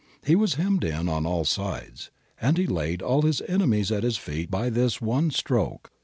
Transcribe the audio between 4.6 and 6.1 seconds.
this one stroke.